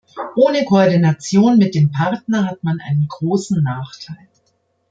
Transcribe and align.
Ohne 0.35 0.65
Koordination 0.65 1.59
mit 1.59 1.75
dem 1.75 1.91
Partner 1.91 2.47
hat 2.47 2.63
man 2.63 2.81
einen 2.81 3.07
großen 3.07 3.61
Nachteil. 3.61 4.27